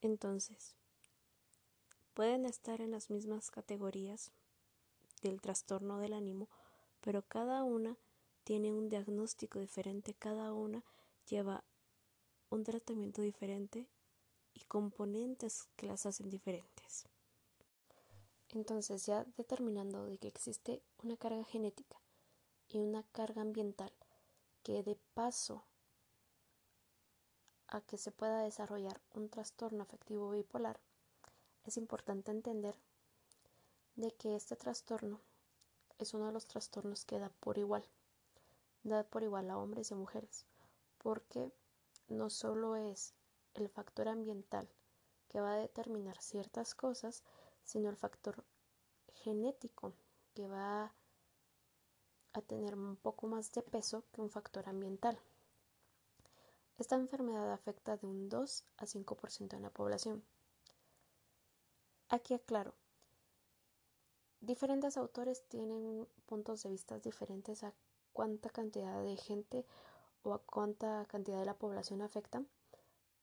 Entonces, 0.00 0.75
pueden 2.16 2.46
estar 2.46 2.80
en 2.80 2.92
las 2.92 3.10
mismas 3.10 3.50
categorías 3.50 4.32
del 5.20 5.42
trastorno 5.42 5.98
del 5.98 6.14
ánimo, 6.14 6.48
pero 7.02 7.20
cada 7.20 7.62
una 7.62 7.98
tiene 8.42 8.72
un 8.72 8.88
diagnóstico 8.88 9.58
diferente, 9.58 10.14
cada 10.14 10.54
una 10.54 10.82
lleva 11.28 11.62
un 12.48 12.64
tratamiento 12.64 13.20
diferente 13.20 13.86
y 14.54 14.60
componentes 14.64 15.68
que 15.76 15.86
las 15.86 16.06
hacen 16.06 16.30
diferentes. 16.30 17.04
Entonces, 18.48 19.04
ya 19.04 19.26
determinando 19.36 20.06
de 20.06 20.16
que 20.16 20.28
existe 20.28 20.82
una 21.02 21.18
carga 21.18 21.44
genética 21.44 22.00
y 22.66 22.78
una 22.78 23.02
carga 23.12 23.42
ambiental 23.42 23.92
que 24.62 24.82
de 24.82 24.96
paso 25.12 25.66
a 27.68 27.82
que 27.82 27.98
se 27.98 28.10
pueda 28.10 28.40
desarrollar 28.40 29.02
un 29.12 29.28
trastorno 29.28 29.82
afectivo 29.82 30.30
bipolar, 30.30 30.80
es 31.66 31.76
importante 31.76 32.30
entender 32.30 32.76
de 33.96 34.12
que 34.12 34.36
este 34.36 34.54
trastorno 34.56 35.20
es 35.98 36.14
uno 36.14 36.26
de 36.26 36.32
los 36.32 36.46
trastornos 36.46 37.04
que 37.04 37.18
da 37.18 37.30
por 37.40 37.58
igual, 37.58 37.84
da 38.84 39.02
por 39.02 39.22
igual 39.22 39.50
a 39.50 39.58
hombres 39.58 39.90
y 39.90 39.94
mujeres, 39.94 40.46
porque 40.98 41.50
no 42.08 42.30
solo 42.30 42.76
es 42.76 43.14
el 43.54 43.68
factor 43.68 44.08
ambiental 44.08 44.68
que 45.28 45.40
va 45.40 45.54
a 45.54 45.58
determinar 45.58 46.20
ciertas 46.20 46.74
cosas, 46.74 47.24
sino 47.64 47.90
el 47.90 47.96
factor 47.96 48.44
genético 49.14 49.92
que 50.34 50.46
va 50.46 50.92
a 52.32 52.42
tener 52.42 52.74
un 52.74 52.96
poco 52.96 53.26
más 53.26 53.50
de 53.52 53.62
peso 53.62 54.04
que 54.12 54.20
un 54.20 54.30
factor 54.30 54.68
ambiental. 54.68 55.18
Esta 56.78 56.94
enfermedad 56.94 57.50
afecta 57.52 57.96
de 57.96 58.06
un 58.06 58.28
2 58.28 58.64
a 58.76 58.84
5% 58.84 59.56
en 59.56 59.62
la 59.62 59.70
población. 59.70 60.22
Aquí 62.08 62.34
aclaro, 62.34 62.72
diferentes 64.40 64.96
autores 64.96 65.42
tienen 65.48 66.06
puntos 66.26 66.62
de 66.62 66.70
vista 66.70 66.98
diferentes 67.00 67.64
a 67.64 67.74
cuánta 68.12 68.48
cantidad 68.48 69.02
de 69.02 69.16
gente 69.16 69.66
o 70.22 70.32
a 70.32 70.38
cuánta 70.38 71.04
cantidad 71.06 71.40
de 71.40 71.46
la 71.46 71.58
población 71.58 72.02
afecta, 72.02 72.44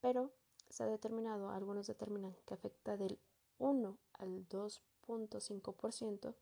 pero 0.01 0.31
se 0.69 0.83
ha 0.83 0.87
determinado, 0.87 1.49
algunos 1.49 1.87
determinan 1.87 2.35
que 2.45 2.55
afecta 2.55 2.97
del 2.97 3.19
1 3.57 3.97
al 4.13 4.47
2.5% 4.49 6.35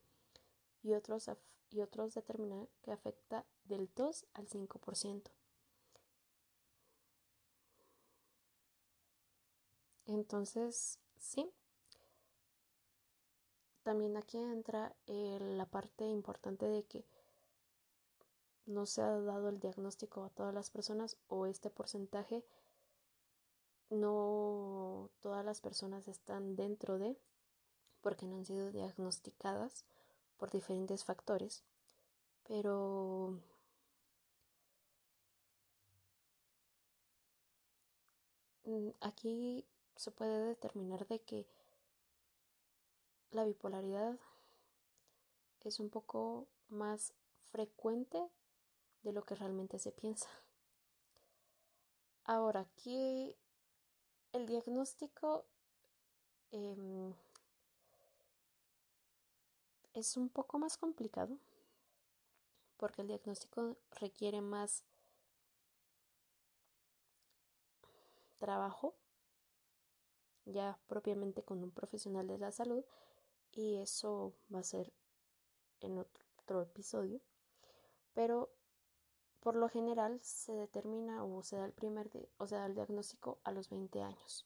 y 0.82 0.94
otros, 0.94 1.30
y 1.70 1.82
otros 1.82 2.16
determinan 2.16 2.68
que 2.82 2.92
afecta 2.92 3.46
del 3.66 3.88
2 3.96 4.26
al 4.34 4.48
5%. 4.48 5.30
Entonces, 10.06 11.00
sí. 11.18 11.52
También 13.84 14.16
aquí 14.18 14.38
entra 14.38 14.96
eh, 15.08 15.38
la 15.40 15.66
parte 15.66 16.06
importante 16.06 16.68
de 16.68 16.84
que 16.84 17.06
no 18.66 18.86
se 18.86 19.02
ha 19.02 19.20
dado 19.20 19.50
el 19.50 19.60
diagnóstico 19.60 20.24
a 20.24 20.30
todas 20.30 20.54
las 20.54 20.70
personas 20.70 21.18
o 21.28 21.46
este 21.46 21.70
porcentaje 21.70 22.44
no 23.90 25.10
todas 25.20 25.44
las 25.44 25.60
personas 25.60 26.08
están 26.08 26.56
dentro 26.56 26.98
de 26.98 27.18
porque 28.02 28.26
no 28.26 28.38
han 28.38 28.46
sido 28.46 28.72
diagnosticadas 28.72 29.86
por 30.38 30.50
diferentes 30.52 31.04
factores 31.04 31.64
pero 32.48 33.38
mm, 38.64 38.90
aquí 39.02 39.66
se 39.96 40.12
puede 40.12 40.46
determinar 40.46 41.08
de 41.08 41.20
que 41.20 41.46
la 43.32 43.46
bipolaridad 43.46 44.20
es 45.62 45.80
un 45.80 45.90
poco 45.90 46.48
más 46.70 47.14
frecuente 47.52 48.30
de 49.04 49.14
lo 49.14 49.24
que 49.24 49.36
realmente 49.36 49.80
se 49.80 49.92
piensa. 49.92 50.30
Ahora, 52.24 52.62
aquí 52.62 53.36
el 54.34 54.46
diagnóstico 54.46 55.46
em, 56.52 57.14
es 59.94 60.18
un 60.18 60.30
poco 60.30 60.60
más 60.60 60.78
complicado 60.78 61.38
porque 62.78 63.02
el 63.02 63.08
diagnóstico 63.08 63.78
requiere 64.00 64.42
más 64.42 64.84
trabajo 68.40 68.96
ya 70.46 70.80
propiamente 70.88 71.44
con 71.44 71.64
un 71.64 71.72
profesional 71.72 72.28
de 72.28 72.38
la 72.40 72.52
salud 72.52 72.84
y 73.52 73.78
eso 73.78 74.34
va 74.54 74.60
a 74.60 74.64
ser 74.64 74.92
en 75.82 75.98
otro 75.98 76.62
episodio 76.62 77.22
pero 78.14 78.50
por 79.40 79.56
lo 79.56 79.70
general 79.70 80.20
se 80.22 80.54
determina 80.54 81.24
o 81.24 81.44
se 81.44 81.58
da 81.58 81.66
el 81.66 81.74
primer 81.74 82.10
o 82.38 82.48
se 82.48 82.56
da 82.56 82.66
el 82.66 82.76
diagnóstico 82.76 83.40
a 83.44 83.52
los 83.52 83.70
20 83.70 84.02
años. 84.02 84.46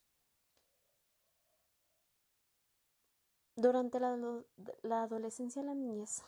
Durante 3.58 4.00
la, 4.00 5.04
adolescencia 5.04 5.62
y 5.62 5.66
la 5.66 5.76
niñez 5.76 6.22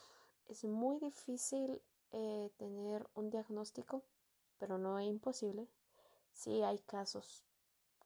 es 0.47 0.63
muy 0.63 0.97
difícil 0.99 1.81
eh, 2.11 2.51
tener 2.57 3.07
un 3.15 3.29
diagnóstico 3.29 4.03
pero 4.57 4.77
no 4.77 4.97
es 4.99 5.07
imposible. 5.07 5.67
Si 6.31 6.63
hay 6.63 6.79
casos 6.79 7.45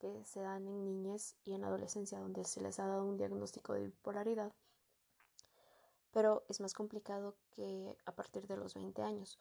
que 0.02 0.26
se 0.26 0.42
dan 0.42 0.68
en 0.68 0.84
niñez 0.84 1.36
y 1.46 1.54
en 1.54 1.64
adolescencia 1.64 2.20
donde 2.20 2.44
se 2.44 2.60
les 2.60 2.80
ha 2.80 2.88
dado 2.88 3.06
un 3.06 3.18
diagnóstico 3.18 3.74
de 3.74 3.84
bipolaridad, 3.84 4.52
pero 6.12 6.44
es 6.50 6.60
más 6.60 6.74
complicado 6.74 7.36
que 7.52 7.96
a 8.06 8.12
partir 8.12 8.48
de 8.48 8.58
los 8.58 8.74
20 8.74 9.04
años, 9.04 9.38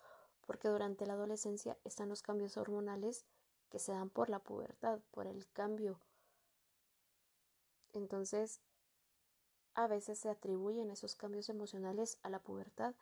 porque 0.47 0.69
durante 0.69 1.07
la 1.07 1.15
adolescencia 1.15 1.79
están 1.85 2.11
los 2.11 2.21
cambios 2.21 2.59
hormonales 2.59 3.25
que 3.71 3.79
se 3.79 3.93
dan 3.93 4.11
por 4.11 4.29
la 4.29 4.39
pubertad, 4.39 5.01
por 5.13 5.27
el 5.27 5.49
cambio. 5.49 5.99
Entonces, 7.95 8.61
a 9.75 9.87
veces 9.87 10.19
se 10.19 10.29
atribuyen 10.29 10.91
esos 10.91 11.15
cambios 11.15 11.49
emocionales 11.49 12.19
a 12.23 12.29
la 12.29 12.39
pubertad 12.39 12.95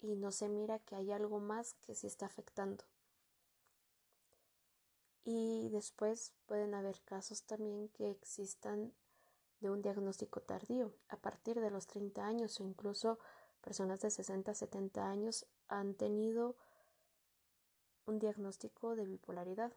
y 0.00 0.14
no 0.14 0.30
se 0.30 0.50
mira 0.50 0.78
que 0.80 0.94
hay 0.94 1.10
algo 1.10 1.40
más 1.40 1.72
que 1.80 1.94
se 1.94 2.06
está 2.06 2.26
afectando. 2.26 2.84
Y 5.24 5.68
después 5.70 6.32
pueden 6.46 6.74
haber 6.74 7.00
casos 7.02 7.42
también 7.42 7.88
que 7.90 8.10
existan 8.10 8.92
de 9.60 9.70
un 9.70 9.82
diagnóstico 9.82 10.40
tardío, 10.40 10.92
a 11.08 11.16
partir 11.16 11.60
de 11.60 11.70
los 11.70 11.86
30 11.86 12.24
años 12.24 12.60
o 12.60 12.64
incluso 12.64 13.18
personas 13.60 14.00
de 14.00 14.10
60 14.10 14.52
a 14.52 14.54
70 14.54 15.10
años 15.10 15.46
han 15.68 15.94
tenido 15.94 16.56
un 18.06 18.18
diagnóstico 18.18 18.96
de 18.96 19.04
bipolaridad. 19.04 19.72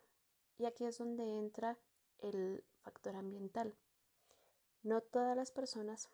Y 0.58 0.66
aquí 0.66 0.86
es 0.86 1.00
donde 1.00 1.24
entra 1.38 1.78
el 2.20 2.64
factor 2.84 3.16
ambiental. 3.16 3.76
No 4.84 5.02
todas 5.02 5.36
las 5.36 5.52
personas 5.52 6.10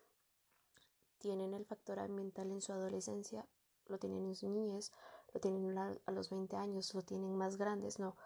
tienen 1.18 1.54
el 1.54 1.64
factor 1.64 1.98
ambiental 1.98 2.50
en 2.50 2.60
su 2.60 2.72
adolescencia, 2.72 3.46
lo 3.86 3.98
tienen 3.98 4.24
en 4.26 4.34
su 4.34 4.48
niñez, 4.48 4.92
lo 5.32 5.40
tienen 5.40 5.76
a 5.78 6.12
los 6.12 6.30
20 6.30 6.56
años, 6.56 6.94
lo 6.94 7.02
tienen 7.02 7.36
más 7.36 7.56
grandes, 7.56 7.98
no. 7.98 8.16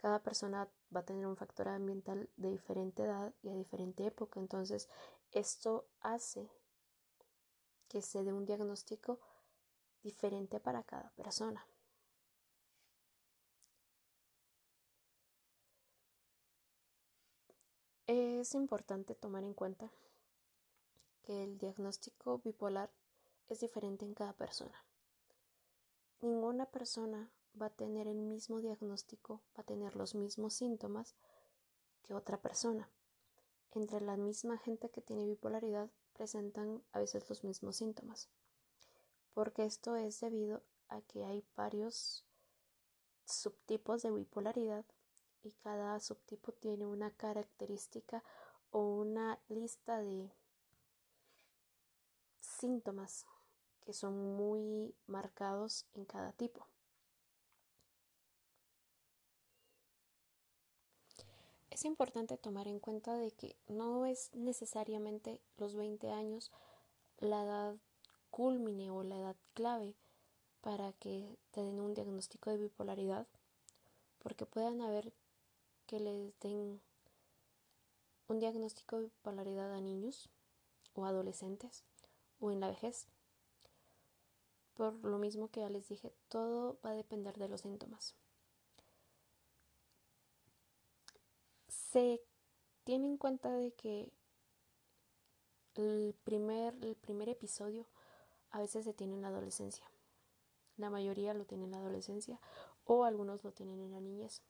Cada 0.00 0.22
persona 0.22 0.66
va 0.96 1.00
a 1.00 1.04
tener 1.04 1.26
un 1.26 1.36
factor 1.36 1.68
ambiental 1.68 2.30
de 2.38 2.48
diferente 2.48 3.02
edad 3.02 3.34
y 3.42 3.50
a 3.50 3.54
diferente 3.54 4.06
época. 4.06 4.40
Entonces, 4.40 4.88
esto 5.30 5.90
hace 6.00 6.50
que 7.86 8.00
se 8.00 8.24
dé 8.24 8.32
un 8.32 8.46
diagnóstico 8.46 9.20
diferente 10.02 10.58
para 10.58 10.84
cada 10.84 11.10
persona. 11.10 11.66
Es 18.06 18.54
importante 18.54 19.14
tomar 19.14 19.44
en 19.44 19.52
cuenta 19.52 19.90
que 21.24 21.44
el 21.44 21.58
diagnóstico 21.58 22.38
bipolar 22.38 22.90
es 23.50 23.60
diferente 23.60 24.06
en 24.06 24.14
cada 24.14 24.32
persona. 24.32 24.82
Ninguna 26.22 26.64
persona 26.64 27.30
va 27.60 27.66
a 27.66 27.70
tener 27.70 28.06
el 28.06 28.20
mismo 28.20 28.60
diagnóstico, 28.60 29.40
va 29.56 29.62
a 29.62 29.66
tener 29.66 29.96
los 29.96 30.14
mismos 30.14 30.54
síntomas 30.54 31.14
que 32.02 32.14
otra 32.14 32.40
persona. 32.40 32.88
Entre 33.72 34.00
la 34.00 34.16
misma 34.16 34.58
gente 34.58 34.90
que 34.90 35.00
tiene 35.00 35.26
bipolaridad 35.26 35.90
presentan 36.12 36.82
a 36.92 36.98
veces 36.98 37.28
los 37.28 37.44
mismos 37.44 37.76
síntomas, 37.76 38.28
porque 39.32 39.64
esto 39.64 39.96
es 39.96 40.20
debido 40.20 40.62
a 40.88 41.00
que 41.02 41.24
hay 41.24 41.44
varios 41.56 42.24
subtipos 43.24 44.02
de 44.02 44.10
bipolaridad 44.10 44.84
y 45.42 45.52
cada 45.52 45.98
subtipo 46.00 46.52
tiene 46.52 46.86
una 46.86 47.10
característica 47.12 48.22
o 48.70 48.80
una 48.80 49.40
lista 49.48 50.02
de 50.02 50.30
síntomas 52.40 53.26
que 53.80 53.92
son 53.92 54.36
muy 54.36 54.94
marcados 55.06 55.86
en 55.94 56.04
cada 56.04 56.32
tipo. 56.32 56.66
Es 61.80 61.86
importante 61.86 62.36
tomar 62.36 62.68
en 62.68 62.78
cuenta 62.78 63.14
de 63.14 63.30
que 63.30 63.56
no 63.66 64.04
es 64.04 64.28
necesariamente 64.34 65.40
los 65.56 65.74
20 65.74 66.10
años 66.10 66.52
la 67.20 67.42
edad 67.42 67.76
culmine 68.30 68.90
o 68.90 69.02
la 69.02 69.16
edad 69.16 69.36
clave 69.54 69.94
para 70.60 70.92
que 70.92 71.38
te 71.52 71.62
den 71.62 71.80
un 71.80 71.94
diagnóstico 71.94 72.50
de 72.50 72.58
bipolaridad, 72.58 73.26
porque 74.18 74.44
pueden 74.44 74.82
haber 74.82 75.14
que 75.86 76.00
les 76.00 76.38
den 76.40 76.82
un 78.28 78.40
diagnóstico 78.40 78.98
de 78.98 79.04
bipolaridad 79.04 79.72
a 79.72 79.80
niños 79.80 80.28
o 80.92 81.06
adolescentes 81.06 81.82
o 82.40 82.50
en 82.50 82.60
la 82.60 82.68
vejez. 82.68 83.06
Por 84.74 85.02
lo 85.02 85.16
mismo 85.16 85.48
que 85.48 85.60
ya 85.60 85.70
les 85.70 85.88
dije, 85.88 86.12
todo 86.28 86.78
va 86.84 86.90
a 86.90 86.94
depender 86.94 87.38
de 87.38 87.48
los 87.48 87.62
síntomas. 87.62 88.19
Se 91.90 92.22
tiene 92.84 93.06
en 93.06 93.16
cuenta 93.16 93.50
de 93.52 93.72
que 93.72 94.12
el 95.74 96.14
primer, 96.24 96.74
el 96.84 96.94
primer 96.96 97.28
episodio 97.28 97.86
a 98.50 98.60
veces 98.60 98.84
se 98.84 98.94
tiene 98.94 99.14
en 99.14 99.22
la 99.22 99.28
adolescencia. 99.28 99.84
La 100.76 100.90
mayoría 100.90 101.34
lo 101.34 101.44
tiene 101.44 101.64
en 101.64 101.72
la 101.72 101.78
adolescencia 101.78 102.40
o 102.84 103.04
algunos 103.04 103.42
lo 103.44 103.52
tienen 103.52 103.80
en 103.80 103.92
la 103.92 104.00
niñez. 104.00 104.42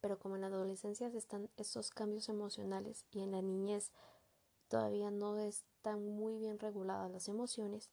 Pero 0.00 0.18
como 0.18 0.34
en 0.36 0.42
la 0.42 0.48
adolescencia 0.48 1.08
están 1.08 1.50
esos 1.56 1.90
cambios 1.90 2.28
emocionales 2.28 3.04
y 3.10 3.20
en 3.20 3.32
la 3.32 3.42
niñez 3.42 3.92
todavía 4.68 5.10
no 5.10 5.38
están 5.38 6.04
muy 6.04 6.38
bien 6.38 6.58
reguladas 6.58 7.10
las 7.10 7.28
emociones, 7.28 7.90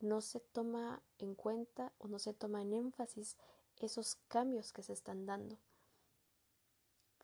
no 0.00 0.20
se 0.20 0.40
toma 0.40 1.02
en 1.18 1.34
cuenta 1.34 1.92
o 1.98 2.08
no 2.08 2.18
se 2.18 2.32
toma 2.32 2.62
en 2.62 2.72
énfasis 2.72 3.36
esos 3.76 4.16
cambios 4.28 4.72
que 4.72 4.82
se 4.82 4.92
están 4.92 5.26
dando. 5.26 5.58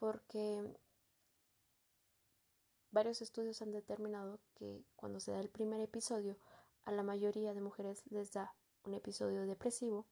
Porque 0.01 0.65
varios 2.91 3.21
estudios 3.21 3.61
han 3.61 3.71
determinado 3.71 4.41
que 4.55 4.83
cuando 4.97 5.21
se 5.21 5.31
da 5.31 5.41
el 5.41 5.51
primer 5.51 5.81
episodio, 5.81 6.37
a 6.85 6.91
la 6.91 7.03
mayoría 7.03 7.53
de 7.53 7.61
mujeres 7.61 8.03
les 8.11 8.33
da 8.33 8.55
un 8.85 8.95
episodio 8.95 9.47
depresivo 9.47 10.07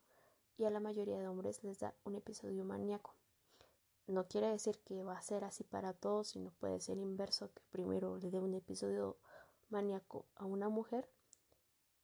y 0.59 0.65
a 0.65 0.71
la 0.71 0.79
mayoría 0.79 1.19
de 1.19 1.27
hombres 1.27 1.65
les 1.65 1.79
da 1.79 1.95
un 2.05 2.15
episodio 2.17 2.65
maníaco. 2.67 3.15
No 4.07 4.29
quiere 4.29 4.49
decir 4.49 4.79
que 4.81 5.03
va 5.03 5.17
a 5.17 5.23
ser 5.23 5.43
así 5.43 5.65
para 5.65 5.95
todos, 5.95 6.29
sino 6.29 6.51
puede 6.51 6.81
ser 6.81 6.99
inverso, 6.99 7.51
que 7.55 7.63
primero 7.71 8.19
le 8.19 8.31
dé 8.31 8.41
un 8.41 8.55
episodio 8.55 9.17
maníaco 9.71 10.27
a 10.35 10.45
una 10.45 10.69
mujer 10.69 11.09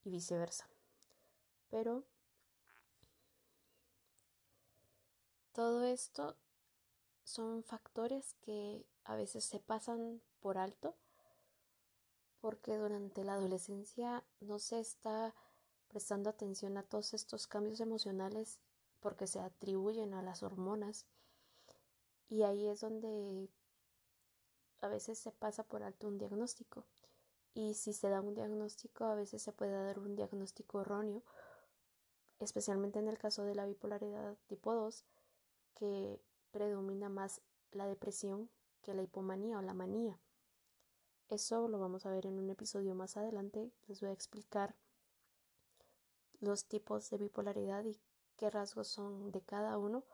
y 0.05 0.11
viceversa. 0.11 0.68
Pero 1.70 2.05
todo 5.53 5.85
esto 5.85 6.37
son 7.25 7.65
factores 7.65 8.35
que 8.43 8.87
a 9.05 9.17
veces 9.17 9.45
se 9.45 9.59
pasan 9.59 10.21
por 10.41 10.59
alto 10.59 10.95
porque 12.41 12.77
durante 12.77 13.25
la 13.25 13.35
adolescencia 13.35 14.23
no 14.41 14.59
se 14.59 14.79
está 14.79 15.35
prestando 15.89 16.29
atención 16.29 16.77
a 16.77 16.83
todos 16.83 17.15
estos 17.15 17.47
cambios 17.47 17.81
emocionales 17.81 18.61
porque 19.01 19.27
se 19.27 19.41
atribuyen 19.41 20.13
a 20.15 20.23
las 20.23 20.43
hormonas 20.43 21.07
y 22.29 22.43
ahí 22.43 22.67
es 22.69 22.81
donde 22.81 23.49
a 24.81 24.89
veces 24.89 25.19
se 25.19 25.31
pasa 25.33 25.63
por 25.63 25.83
alto 25.83 26.09
un 26.09 26.19
diagnóstico. 26.19 26.85
Y 27.55 27.75
si 27.75 27.93
se 27.93 28.09
da 28.09 28.21
un 28.21 28.35
diagnóstico, 28.35 29.05
a 29.05 29.15
veces 29.15 29.41
se 29.41 29.53
puede 29.53 29.73
dar 29.73 29.99
un 29.99 30.17
diagnóstico 30.17 30.81
erróneo, 30.81 31.23
especialmente 32.41 32.99
en 32.99 33.09
el 33.09 33.17
caso 33.17 33.45
de 33.45 33.55
la 33.55 33.65
bipolaridad 33.65 34.37
tipo 34.47 34.75
2, 34.75 35.05
que 35.75 36.21
predomina 36.55 37.09
más 37.09 37.43
la 37.73 37.85
depresión 37.85 38.49
que 38.81 38.95
la 38.95 39.03
hipomanía 39.03 39.59
o 39.59 39.62
la 39.62 39.75
manía. 39.75 40.21
Eso 41.29 41.67
lo 41.67 41.81
vamos 41.81 42.07
a 42.07 42.11
ver 42.11 42.27
en 42.27 42.38
un 42.38 42.49
episodio 42.49 42.95
más 42.95 43.17
adelante. 43.17 43.73
Les 43.88 44.01
voy 44.01 44.11
a 44.11 44.12
explicar 44.12 44.77
los 46.38 46.67
tipos 46.67 47.11
de 47.11 47.19
bipolaridad 47.19 47.85
y 47.85 47.99
qué 48.37 48.51
rasgos 48.51 48.87
son 48.87 49.33
de 49.33 49.40
cada 49.40 49.79
uno, 49.79 50.05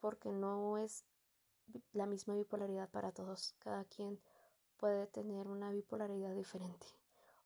porque 0.00 0.32
no 0.32 0.78
es 0.78 1.04
la 1.92 2.06
misma 2.06 2.34
bipolaridad 2.34 2.90
para 2.90 3.12
todos. 3.12 3.54
Cada 3.60 3.84
quien 3.84 4.18
puede 4.78 5.06
tener 5.06 5.46
una 5.46 5.70
bipolaridad 5.70 6.34
diferente 6.34 6.88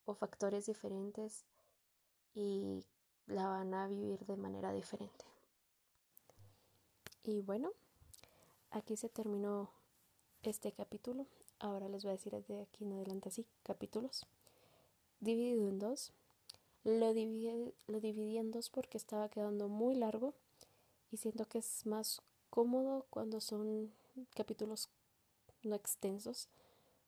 o 0.07 0.15
factores 0.15 0.65
diferentes 0.65 1.45
y 2.33 2.83
la 3.27 3.47
van 3.49 3.75
a 3.75 3.89
vivir 3.89 4.25
de 4.25 4.39
manera 4.39 4.73
diferente. 4.73 5.27
Y 7.25 7.43
bueno, 7.43 7.73
aquí 8.73 8.97
se 8.97 9.09
terminó 9.09 9.71
este 10.43 10.73
capítulo. 10.73 11.27
Ahora 11.59 11.89
les 11.89 12.03
voy 12.03 12.11
a 12.11 12.17
decir 12.17 12.33
desde 12.33 12.63
aquí 12.63 12.85
en 12.85 12.93
adelante 12.93 13.29
así, 13.29 13.47
capítulos. 13.63 14.27
Dividido 15.21 15.69
en 15.69 15.79
dos. 15.79 16.13
Lo 16.85 17.15
dividí, 17.15 17.73
lo 17.87 18.01
dividí 18.01 18.39
en 18.39 18.51
dos 18.51 18.69
porque 18.69 18.99
estaba 18.99 19.29
quedando 19.29 19.69
muy 19.69 19.95
largo 19.95 20.35
y 21.13 21.19
siento 21.19 21.45
que 21.47 21.59
es 21.59 21.87
más 21.87 22.21
cómodo 22.51 23.07
cuando 23.11 23.41
son 23.41 23.93
capítulos 24.35 24.89
no 25.63 25.77
extensos, 25.77 26.49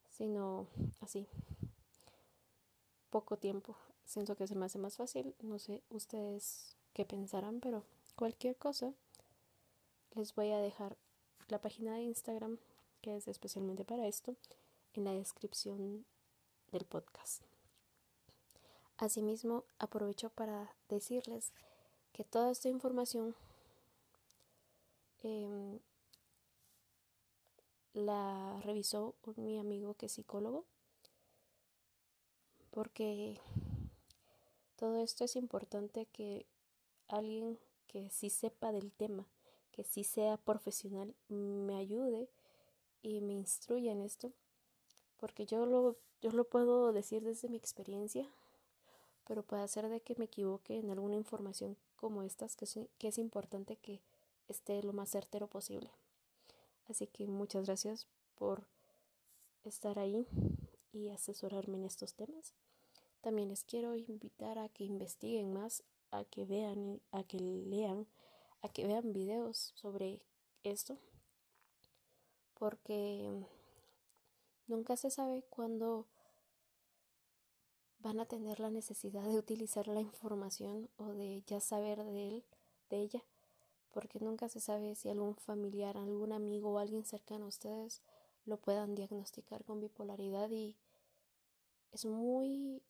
sino 0.08 0.68
así, 1.00 1.26
poco 3.10 3.36
tiempo. 3.36 3.74
Siento 4.04 4.36
que 4.36 4.46
se 4.46 4.54
me 4.54 4.66
hace 4.66 4.78
más 4.78 4.96
fácil. 4.96 5.34
No 5.42 5.58
sé 5.58 5.82
ustedes 5.90 6.76
qué 6.92 7.04
pensarán, 7.04 7.58
pero 7.58 7.82
cualquier 8.14 8.54
cosa 8.56 8.92
les 10.14 10.36
voy 10.36 10.52
a 10.52 10.58
dejar 10.58 10.96
la 11.48 11.60
página 11.60 11.94
de 11.94 12.02
Instagram, 12.02 12.58
que 13.00 13.16
es 13.16 13.28
especialmente 13.28 13.84
para 13.84 14.06
esto, 14.06 14.36
en 14.94 15.04
la 15.04 15.12
descripción 15.12 16.04
del 16.72 16.84
podcast. 16.84 17.42
Asimismo, 18.96 19.64
aprovecho 19.78 20.30
para 20.30 20.74
decirles 20.88 21.52
que 22.12 22.24
toda 22.24 22.50
esta 22.50 22.68
información 22.68 23.34
eh, 25.22 25.80
la 27.92 28.60
revisó 28.64 29.14
mi 29.36 29.58
amigo 29.58 29.94
que 29.94 30.06
es 30.06 30.12
psicólogo 30.12 30.64
porque 32.74 33.40
todo 34.74 35.00
esto 35.00 35.24
es 35.24 35.36
importante 35.36 36.06
que 36.06 36.44
alguien 37.06 37.56
que 37.86 38.10
sí 38.10 38.30
sepa 38.30 38.72
del 38.72 38.90
tema, 38.90 39.28
que 39.74 39.82
sí 39.82 40.04
sea 40.04 40.36
profesional, 40.36 41.16
me 41.28 41.74
ayude 41.74 42.28
y 43.02 43.20
me 43.20 43.32
instruya 43.32 43.90
en 43.90 44.02
esto, 44.02 44.32
porque 45.16 45.46
yo 45.46 45.66
lo, 45.66 45.96
yo 46.22 46.30
lo 46.30 46.44
puedo 46.44 46.92
decir 46.92 47.24
desde 47.24 47.48
mi 47.48 47.56
experiencia, 47.56 48.24
pero 49.26 49.42
puede 49.42 49.66
ser 49.66 49.88
de 49.88 50.00
que 50.00 50.14
me 50.16 50.26
equivoque 50.26 50.78
en 50.78 50.90
alguna 50.90 51.16
información 51.16 51.76
como 51.96 52.22
estas, 52.22 52.54
que, 52.54 52.88
que 52.98 53.08
es 53.08 53.18
importante 53.18 53.74
que 53.74 54.00
esté 54.46 54.80
lo 54.84 54.92
más 54.92 55.10
certero 55.10 55.48
posible. 55.48 55.90
Así 56.88 57.08
que 57.08 57.26
muchas 57.26 57.66
gracias 57.66 58.06
por 58.36 58.68
estar 59.64 59.98
ahí 59.98 60.28
y 60.92 61.08
asesorarme 61.08 61.78
en 61.78 61.84
estos 61.84 62.14
temas. 62.14 62.54
También 63.22 63.48
les 63.48 63.64
quiero 63.64 63.96
invitar 63.96 64.56
a 64.60 64.68
que 64.68 64.84
investiguen 64.84 65.52
más, 65.52 65.82
a 66.12 66.24
que 66.24 66.44
vean, 66.44 67.00
a 67.10 67.24
que 67.24 67.40
lean, 67.40 68.06
a 68.64 68.68
que 68.68 68.86
vean 68.86 69.12
videos 69.12 69.72
sobre 69.76 70.20
esto, 70.64 70.98
porque 72.58 73.30
nunca 74.66 74.96
se 74.96 75.10
sabe 75.10 75.44
cuándo 75.50 76.06
van 78.00 78.18
a 78.18 78.26
tener 78.26 78.58
la 78.58 78.70
necesidad 78.70 79.22
de 79.22 79.38
utilizar 79.38 79.86
la 79.86 80.00
información 80.00 80.88
o 80.96 81.12
de 81.12 81.42
ya 81.46 81.60
saber 81.60 82.02
de 82.02 82.28
él, 82.28 82.44
de 82.90 82.96
ella 82.96 83.24
porque 83.94 84.18
nunca 84.18 84.48
se 84.48 84.58
sabe 84.58 84.96
si 84.96 85.08
algún 85.08 85.36
familiar, 85.36 85.96
algún 85.96 86.32
amigo 86.32 86.72
o 86.72 86.78
alguien 86.78 87.04
cercano 87.04 87.44
a 87.44 87.48
ustedes 87.48 88.02
lo 88.44 88.56
puedan 88.56 88.96
diagnosticar 88.96 89.64
con 89.64 89.80
bipolaridad 89.80 90.50
y 90.50 90.76
es 91.92 92.04
muy 92.04 92.82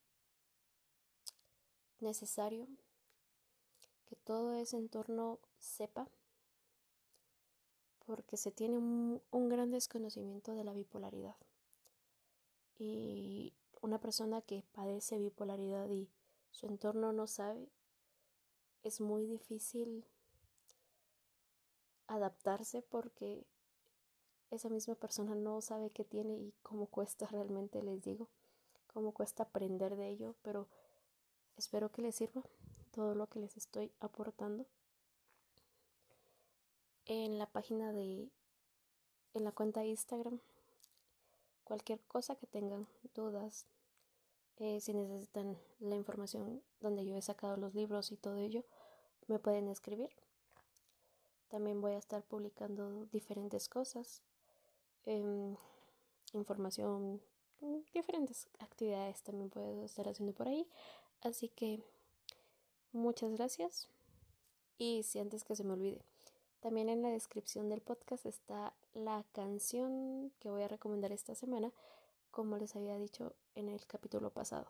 necesario 2.00 2.66
que 4.06 4.16
todo 4.16 4.54
ese 4.54 4.78
entorno 4.78 5.40
sepa 5.64 6.08
porque 8.06 8.36
se 8.36 8.52
tiene 8.52 8.78
un, 8.78 9.22
un, 9.30 9.48
gran 9.48 9.70
desconocimiento 9.70 10.54
de 10.54 10.64
la 10.64 10.72
bipolaridad 10.72 11.36
y 12.78 13.54
una 13.80 14.00
persona 14.00 14.42
que 14.42 14.62
padece 14.72 15.18
bipolaridad 15.18 15.88
y 15.88 16.10
su 16.50 16.66
entorno 16.66 17.12
no 17.12 17.26
sabe 17.26 17.68
es 18.82 19.00
muy 19.00 19.26
difícil 19.26 20.04
adaptarse 22.06 22.82
porque 22.82 23.46
esa 24.50 24.68
misma 24.68 24.94
persona 24.94 25.34
no 25.34 25.60
sabe 25.60 25.90
qué 25.90 26.04
tiene 26.04 26.34
y 26.34 26.54
cómo 26.62 26.86
cuesta 26.86 27.26
realmente, 27.30 27.82
les 27.82 28.02
digo, 28.02 28.28
cómo 28.92 29.12
cuesta 29.12 29.44
aprender 29.44 29.96
de 29.96 30.08
ello, 30.08 30.34
pero 30.42 30.68
espero 31.56 31.90
que 31.90 32.02
les 32.02 32.14
sirva 32.14 32.42
todo 32.92 33.14
lo 33.14 33.26
que 33.28 33.40
les 33.40 33.56
estoy 33.56 33.92
aportando. 34.00 34.66
En 37.06 37.38
la 37.38 37.46
página 37.46 37.92
de, 37.92 38.30
en 39.34 39.44
la 39.44 39.52
cuenta 39.52 39.80
de 39.80 39.88
Instagram, 39.88 40.40
cualquier 41.64 42.00
cosa 42.06 42.34
que 42.36 42.46
tengan 42.46 42.86
dudas, 43.14 43.66
eh, 44.56 44.80
si 44.80 44.94
necesitan 44.94 45.58
la 45.80 45.96
información 45.96 46.62
donde 46.80 47.04
yo 47.04 47.14
he 47.16 47.20
sacado 47.20 47.58
los 47.58 47.74
libros 47.74 48.10
y 48.10 48.16
todo 48.16 48.38
ello, 48.38 48.64
me 49.26 49.38
pueden 49.38 49.68
escribir. 49.68 50.10
También 51.48 51.82
voy 51.82 51.92
a 51.92 51.98
estar 51.98 52.22
publicando 52.22 53.04
diferentes 53.12 53.68
cosas, 53.68 54.22
em, 55.04 55.56
información, 56.32 57.20
mm, 57.60 57.80
diferentes 57.92 58.48
actividades 58.60 59.22
también 59.22 59.50
puedo 59.50 59.84
estar 59.84 60.08
haciendo 60.08 60.32
por 60.32 60.48
ahí. 60.48 60.66
Así 61.20 61.48
que 61.50 61.82
muchas 62.92 63.32
gracias. 63.32 63.88
Y 64.78 65.02
si 65.02 65.18
antes 65.18 65.44
que 65.44 65.54
se 65.54 65.64
me 65.64 65.74
olvide, 65.74 66.04
también 66.64 66.88
en 66.88 67.02
la 67.02 67.10
descripción 67.10 67.68
del 67.68 67.82
podcast 67.82 68.24
está 68.24 68.72
la 68.94 69.22
canción 69.32 70.32
que 70.40 70.48
voy 70.48 70.62
a 70.62 70.68
recomendar 70.68 71.12
esta 71.12 71.34
semana, 71.34 71.70
como 72.30 72.56
les 72.56 72.74
había 72.74 72.96
dicho 72.96 73.34
en 73.54 73.68
el 73.68 73.84
capítulo 73.84 74.30
pasado. 74.30 74.66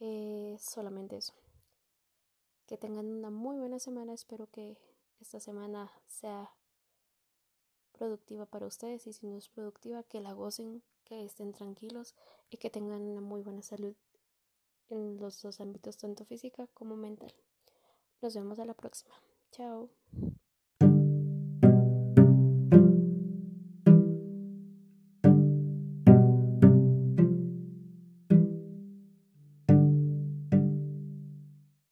Eh, 0.00 0.56
solamente 0.58 1.18
eso. 1.18 1.34
Que 2.66 2.78
tengan 2.78 3.12
una 3.12 3.28
muy 3.28 3.58
buena 3.58 3.78
semana. 3.78 4.14
Espero 4.14 4.46
que 4.50 4.78
esta 5.20 5.38
semana 5.38 5.92
sea 6.08 6.50
productiva 7.92 8.46
para 8.46 8.66
ustedes 8.66 9.06
y 9.06 9.12
si 9.12 9.26
no 9.26 9.36
es 9.36 9.50
productiva, 9.50 10.02
que 10.02 10.22
la 10.22 10.32
gocen 10.32 10.82
que 11.04 11.26
estén 11.26 11.52
tranquilos 11.52 12.14
y 12.48 12.56
que 12.56 12.70
tengan 12.70 13.02
una 13.02 13.20
muy 13.20 13.42
buena 13.42 13.60
salud 13.60 13.94
en 14.88 15.18
los 15.20 15.42
dos 15.42 15.60
ámbitos, 15.60 15.98
tanto 15.98 16.24
física 16.24 16.68
como 16.68 16.96
mental. 16.96 17.34
Nos 18.22 18.34
vemos 18.34 18.58
a 18.60 18.64
la 18.64 18.72
próxima. 18.72 19.14
Ciao. 19.52 19.90